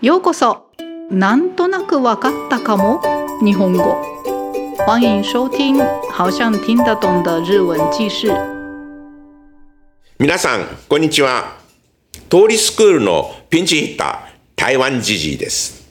[0.00, 0.70] ようこそ。
[1.10, 3.02] なんとなくわかったかも。
[3.44, 4.00] 日本語。
[4.86, 5.76] 欢迎收听
[6.12, 8.28] 好像听得懂的日文记事
[10.16, 11.56] 皆さんこんにちは。
[12.30, 15.90] 通りスクールのピンチヒッター台湾ジジイです。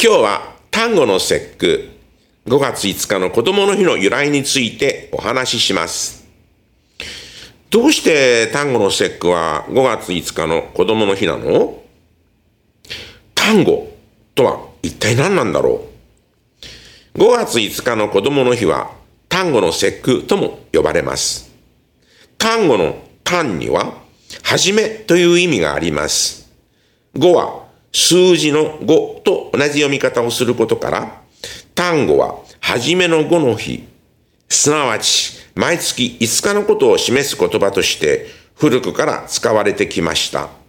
[0.00, 1.88] 今日は単語の節句。
[2.46, 6.24] 5月5日の子供の日の由来についてお話しします。
[7.68, 11.82] どうして単語の節句は5月5日の子供の日なの？
[13.46, 13.86] 単語
[14.34, 15.84] とは一体何なんだろ
[17.14, 18.90] う ?5 月5日の子供の日は
[19.28, 21.54] 単語の節句とも呼ばれます。
[22.38, 24.02] 単語の単には、
[24.42, 26.50] はじめという意味があります。
[27.14, 31.22] 5は数字の5と同じ読み方をすることから、
[31.76, 33.86] 単語ははじめの5の日、
[34.48, 38.26] すなわち毎月5日のことを示す言葉として
[38.56, 40.65] 古くから使われてきました。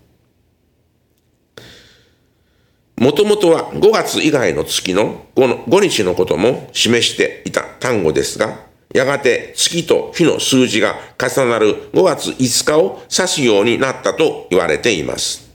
[2.98, 15.48] もともとは5月以外の月の 5, の5日のことも示していた単語ですが、やがて月と日の数字が重なる5月5日を指すようになったと言われています。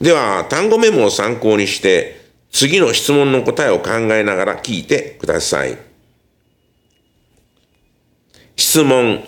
[0.00, 2.20] では、単語メモを参考にして、
[2.52, 5.76] 次の質問の答えを考えながら聞いてください。
[8.56, 9.24] 質問。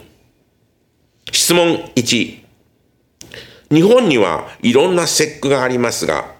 [1.32, 2.44] 質問1。
[3.72, 6.33] 日本にはいろんな節句がありますが、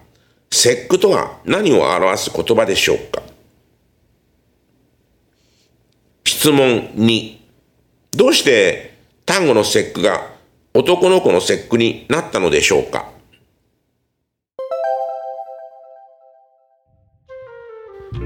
[0.55, 3.21] 節句とは何を表す言葉でしょうか？
[6.23, 7.37] 質問2。
[8.13, 10.31] どうして単語の節句が
[10.73, 13.11] 男の子の節句になったのでしょうか？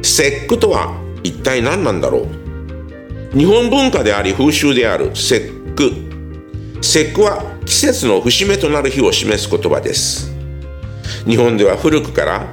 [0.03, 2.27] 節句とは一体何なんだろ
[3.33, 3.37] う？
[3.37, 5.91] 日本文化であり風習である節句。
[6.83, 10.28] 節句は季節の節目となる日を示す言葉です。
[11.27, 12.47] 日本では古くから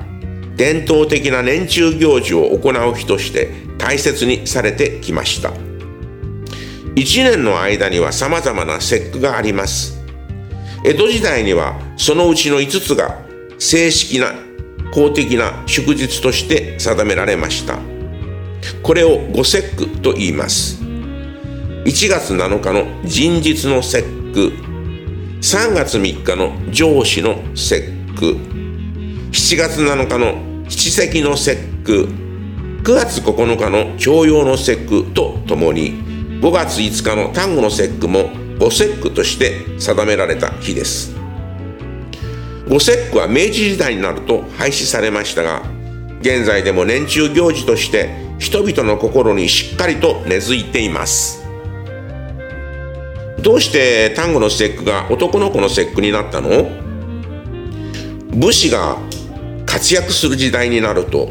[0.56, 5.52] 伝統的な年中行事を行う日として大切にされてきました。
[6.94, 10.02] 一年の間には様々な節句があります。
[10.84, 13.18] 江戸時代にはそのうちの5つが
[13.58, 14.33] 正式な
[14.92, 17.78] 公的な祝日として定められました。
[18.83, 20.83] これを五節句と言います。
[20.83, 24.52] 1月7日の人日の節句。
[25.42, 28.32] 3月3日の上司の節句
[29.30, 32.08] 7月7日の七石の節句
[32.82, 35.92] 9月9日の徴用の節句とともに
[36.40, 41.14] 5月5日の端午の節句も五節句として定められた日です。
[42.68, 45.62] 五節句は明治時代になると廃止されましたが
[46.20, 51.44] 現在でも年中行事として人々の心にしっかりと根付いています。
[53.42, 56.86] どうして端午の節句が男の子の節句になったの？
[58.36, 58.98] 武士が
[59.64, 61.30] 活躍する時代になると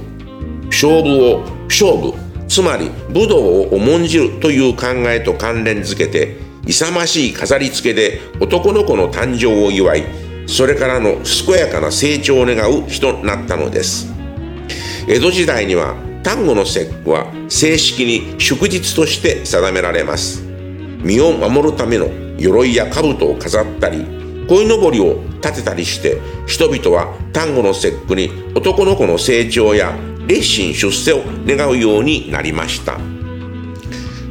[0.72, 2.14] 勝負を勝負
[2.48, 10.04] つまり武道を重んじるという考えと関連づけて勇ましい飾り付けで男の子の誕生を祝い
[10.48, 14.14] それからの健やかな成長を願う日となったのです。
[15.08, 20.44] 江戸時代には端午の節句は正式に祝日として定められます。
[21.04, 22.08] 身を守るための
[22.38, 29.98] 鎧や兜を飾ったり鯉のぼりを立てたりして人々は端午の節句に男の子の成長や
[30.28, 32.98] 烈心出世を願うようになりました。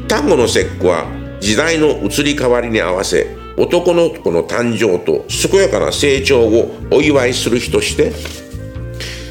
[0.09, 1.07] 端午の節句は
[1.41, 8.13] 時代の移り変わりに合わせ男の子の誕生と健やかな成長をお祝いする日として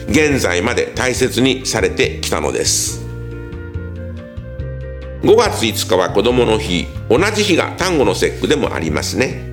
[0.10, 3.04] 現在まで大切にされてきたのです。
[5.24, 6.86] 5月5日は子供の日。
[7.10, 9.53] 同じ日が端午の節句でもありますね。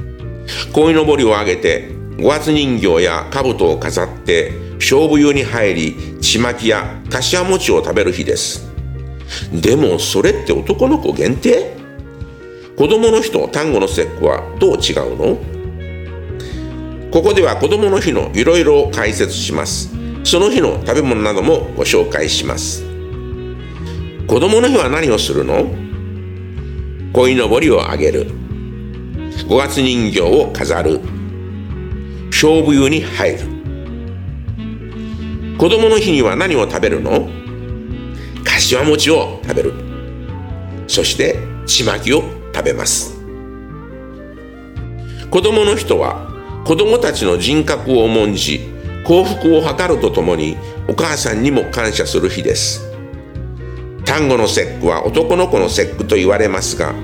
[0.72, 1.88] 鯉のぼりをあげて
[2.18, 8.68] 五月人形や兜を飾って勝負湯に入りちまきやかしわ餅を食べる日です。
[9.52, 11.76] でもそれって男の子限定？
[12.76, 15.36] 子供の日と端午の節句はどう違うの？
[17.10, 19.90] ここでは子供の日のいろいろ解説します。
[20.24, 22.82] その日の食べ物などもご紹介します。
[24.26, 25.66] 子供の日は何をするの？
[27.12, 28.39] 鯉のぼりをあげる。
[29.50, 31.00] 五月人形を飾る。
[32.30, 33.38] 勝負湯に入る。
[35.58, 37.28] 子供の日には何を食べるの？
[38.44, 39.74] かしわ餅を食べる。
[40.86, 41.36] そして
[41.66, 42.22] ちまきを
[42.54, 43.20] 食べます。
[45.28, 46.28] 子供の人は
[46.64, 48.60] 子供たちの人格を重んじ
[49.04, 50.56] 幸福を図るとともに
[50.86, 52.88] お母さんにも感謝する日です。
[54.06, 56.94] 端午の節句は男の子の節句と言われますが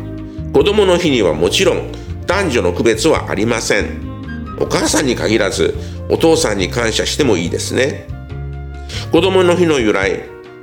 [0.53, 4.17] 子供の日にはもちろん男女の区別はありません。
[4.59, 5.75] お母さんに限らず
[6.09, 8.09] お父さんに感謝してもいいですね。
[9.13, 10.23] 子供の日の由来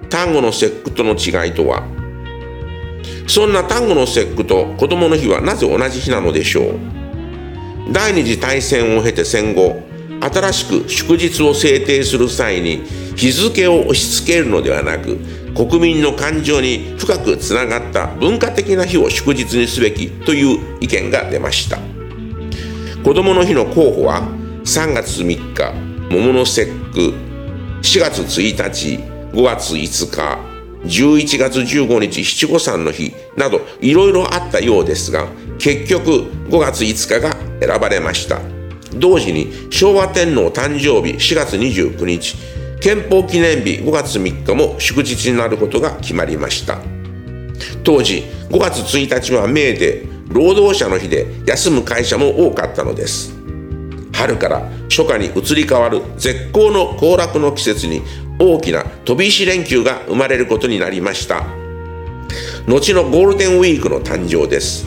[0.10, 1.84] 単語の節句との違いとは。
[3.28, 6.80] そんな単語の節句と子供の日はなぜ同じ日なのでしょう。
[7.92, 9.82] 第二次大戦を経て戦後
[10.20, 12.84] 新しく祝日を制定する際に
[13.16, 15.18] 日付を押し付けるのではなく
[15.56, 21.78] 国民の感情に深くつながった文化的な日を祝日にすべきという意見が出ました。
[23.04, 24.22] 子どもの日の候補は
[24.64, 25.74] 3月3日
[26.10, 27.14] 桃の節句
[27.82, 28.98] 4月1日
[29.34, 30.54] 5月5日
[30.86, 35.28] 11月15日七五三の日などいろいろあったようですが
[35.60, 38.40] 結局5月5日が選ばれました。
[38.96, 42.36] 同時に昭和天皇誕生日4月29日
[42.84, 46.80] 憲法記念日5月3日も祝日になることが決まりました。
[47.82, 53.34] 当時5月1日はメーデー労働者の日で休む会社も多かったのです。
[54.12, 58.02] 春から初夏に移り変わる絶好の行楽の季節に
[58.38, 61.46] 大きな飛び石連休が生まれることになりました。
[62.68, 64.86] 後のゴールデンウィークの誕生です。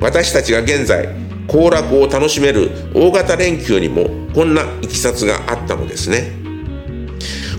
[0.00, 1.14] 私たちが現在
[1.46, 6.43] 行楽を楽しめる大型連休にもこんないきさつがあったのですね。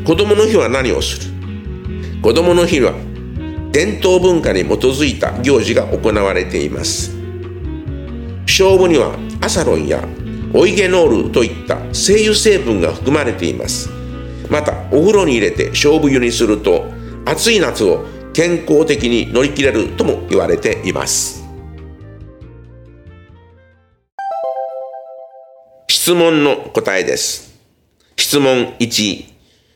[0.05, 1.33] 子供の日は何をする？
[2.21, 2.93] 子供の日は
[3.71, 7.11] 伝統文化に基づいた行事が行われています。
[8.45, 10.07] 勝負にはアサロンや
[10.53, 13.89] オイゲノールといった精油成分が含まれています。
[14.47, 16.85] またお風呂に入れて勝負湯にすると
[17.25, 21.43] 暑い夏を健康的に乗り切れるとも言われています。
[25.87, 27.59] 質問の答えです。
[28.17, 29.34] 質問1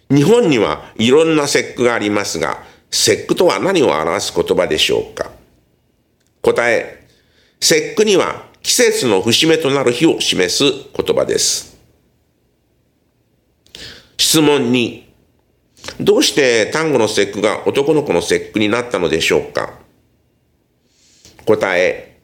[0.10, 5.32] 日本にはいろんな節句がありますが、節句とは何を表す言葉でしょうか？
[6.42, 7.08] 答え、
[7.60, 10.64] 節句には季節の節目となる日を示す
[10.96, 11.78] 言葉です。
[14.18, 15.04] 質問2、
[16.02, 19.80] どうして単語の節句が男の子の節句になったのでしょうか？
[21.46, 22.20] 答え、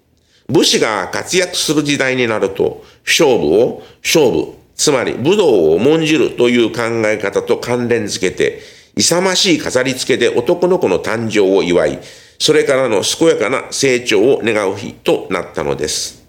[0.47, 8.59] 武士が活躍する時代になると、勝負を勝負、つまり武道を重んじるという考え方と関連づけて、
[8.97, 11.99] 勇ましい飾り付けで男の子の誕生を祝い、
[12.39, 16.23] それからの健やかな成長を願う日となったのです。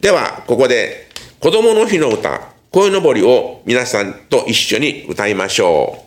[0.00, 1.08] では、ここで
[1.40, 6.04] 子供の日の歌、恋のぼりを皆さんと一緒に歌いましょ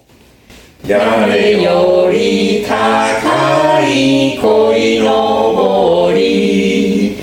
[0.83, 0.87] う。
[0.87, 7.17] 誰より高い恋のぼり、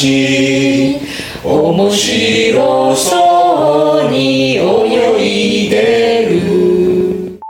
[0.00, 0.98] たち
[1.44, 7.40] 面白そうに泳いでる。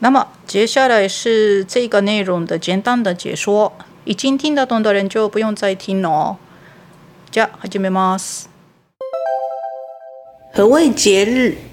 [0.00, 3.72] 那么接下来是这个内容的简单的解说，
[4.04, 6.08] 已经听得懂的人就不用再听了。
[6.08, 6.36] 哦。
[7.30, 8.48] じゃ始めます。
[10.54, 11.71] 何谓节日？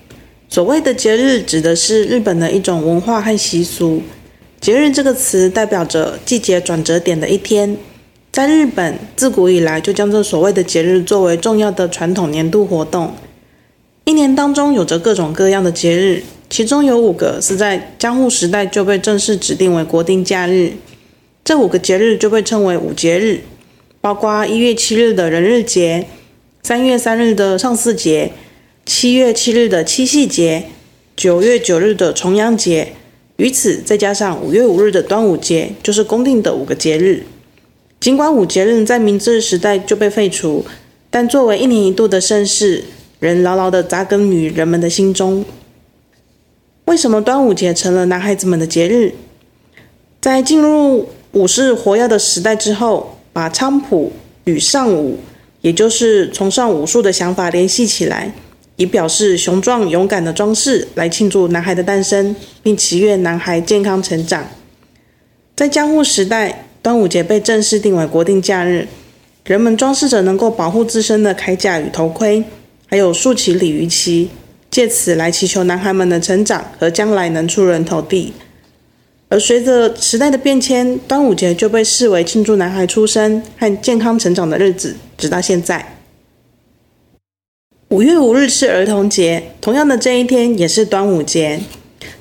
[0.52, 4.02] 所谓的节日，指的是日本的一种文化和习俗。
[4.60, 7.78] 节日这个词代表着季节转折点的一天。
[8.32, 13.14] 在日本，自古以来就将这所谓的节日作为重要的传统年度活动。
[14.06, 20.74] 一年当中有着各种各样的节日，其中有五个是在江户时代就被正式指定为国定假日。
[21.44, 23.42] 这五个节日就被称为五节日。
[24.02, 26.08] 包括一月七日的人日节，
[26.64, 28.32] 三月三日的上巳节，
[28.90, 30.66] 七月七日的七夕节，
[31.16, 32.94] 九月九日的重阳节，
[33.38, 37.24] 于此再加上五月五日的端午节，就是公定的五个节日。
[38.00, 40.66] 尽管五节日在明治时代就被废除，
[41.12, 42.84] 但作为一年一度的盛事，
[43.20, 45.46] 仍牢牢地扎根于人们的心中。
[46.86, 49.14] 为什么端午节成了男孩子们的节日？
[50.20, 53.16] 在进入武士活跃的时代之后。
[53.32, 54.12] 把菖蒲
[54.46, 55.20] 与尚武，
[55.62, 58.34] 也就是崇尚武术的想法联系起来，
[58.80, 62.34] 以表示雄壮勇敢的装饰，来庆祝男孩的诞生，
[62.64, 64.48] 并祈愿男孩健康成长。
[65.54, 68.88] 在江户时代，端午节被正式定为国定假日，
[69.44, 72.42] 人们装饰着能够保护自身的铠甲与头盔，
[72.88, 74.30] 还有竖起鲤鱼旗，
[74.72, 78.32] 借此来祈求男孩们的成长和将来能出人头地。
[79.28, 85.99] 而随着时代的变迁，端午节就被视为庆祝男孩出生和健康成长的日子，直到现在。
[87.90, 91.60] 五月五日是儿童节，同样的这一天也是端午节。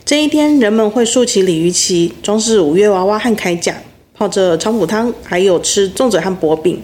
[0.02, 3.76] 这一天，人们会竖起鲤鱼旗，装饰五月娃娃和铠甲，
[4.14, 6.80] 泡着菖蒲汤，还有吃粽子和薄饼。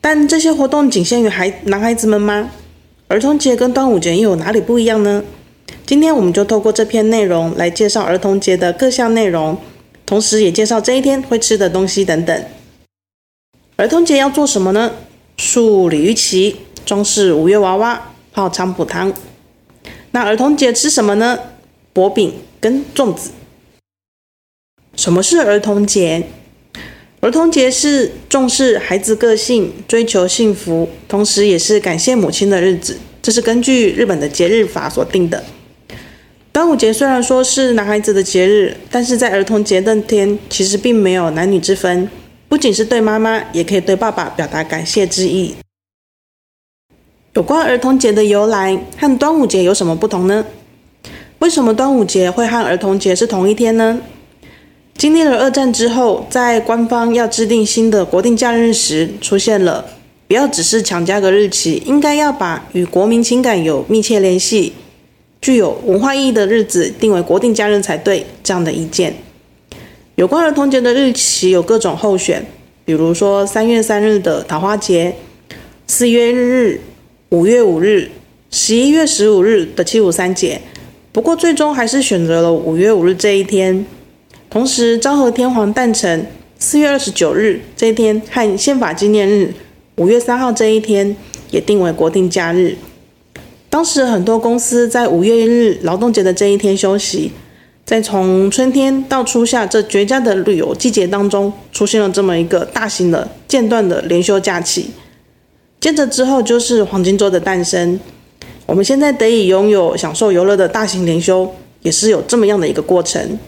[0.00, 2.50] 但这些活动仅限于孩男孩子们吗？
[3.06, 5.22] 儿童节跟端午节又有哪里不一样呢？
[5.86, 9.56] 今天我们就透过这篇内容来介绍儿童节的各项内容，
[10.04, 12.44] 同时也介绍这一天会吃的东西等等。
[13.76, 14.90] 儿童节要做什么呢？
[15.36, 19.10] 树鲤鱼旗，装饰五月娃娃，泡菖蒲汤。
[20.10, 21.38] 那儿童节吃什么呢？
[21.94, 23.30] 薄饼跟粽子。
[24.94, 26.28] 什么是儿童节？
[27.20, 32.98] 儿童节是重视孩子个性、追求幸福，同时也是感谢母亲的日子。
[33.22, 35.42] 这是根据日本的节日法所定的。
[36.52, 42.10] 端午节虽然说是男孩子的节日，但是在儿童节那天，其实并没有男女之分，
[42.50, 45.54] 不仅是对妈妈，也可以对爸爸表达感谢之意。
[47.36, 50.46] 有关儿童节的由来和端午节有什么不同呢？
[51.40, 54.00] 为什么端午节会和儿童节是同一天呢？
[54.96, 59.84] 经历了二战之后，在官方要制定新的国定假日时，出现了
[60.26, 64.72] 不要只是强加个日期，应该要把与国民情感有密切联系。
[65.42, 69.14] 具有文化意义的日子定为国定假日才对，这样的意见。
[70.14, 72.46] 有关儿童节的日期有各种候选，
[72.86, 75.14] 比如说三月三日的桃花节，
[75.86, 76.80] 四月日日，
[77.30, 78.08] 五月五日，
[78.52, 80.60] 十一月十五日的七五三节。
[81.10, 83.84] 不过最终还是选择了五月五日这一天。
[84.48, 86.24] 同时，昭和天皇诞辰
[86.60, 89.52] 四月二十九日这一天和宪法纪念日
[89.96, 91.16] 五月三号这一天
[91.50, 92.76] 也定为国定假日。
[93.68, 97.32] 当时很多公司在五月一日劳动节的这一天休息，
[97.84, 104.90] 在从春天到初夏这绝佳的旅游季节当中，出现了这么一个大型的间断的连休假期。
[105.86, 108.00] 接着之后就是黄金周的诞生，
[108.66, 111.48] 我们现在得以拥有享受游乐的大型连休，
[111.82, 113.38] 也是有这么样的一个过程。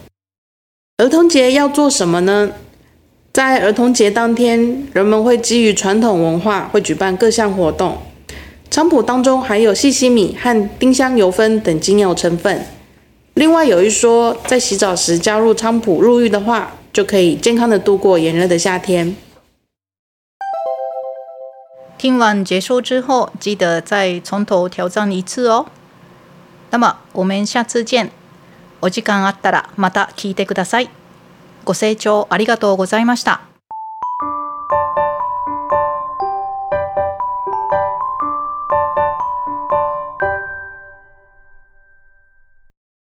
[0.98, 2.52] 儿童节要做什么呢？
[3.32, 7.98] 在儿童节当天，人们会基于传统文化，会举办各项活动。
[8.70, 12.64] 菖蒲当中含有细细米和丁香油酚等精油成分。
[13.34, 19.16] 另外有一说，在洗澡时加入菖蒲入浴的话，就可以健康的度过炎热的夏天。
[21.98, 25.66] 听完结束之后，记得再从头挑战一次哦。
[26.70, 28.10] 那么我们下次见。
[28.80, 30.88] お時間あったらまた聞いてください。
[31.64, 33.47] ご清聴ありがとうございました。